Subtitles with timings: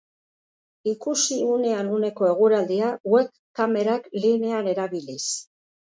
[0.91, 5.25] Ikusi unean uneko eguraldia web-kamerak linean erabiliz.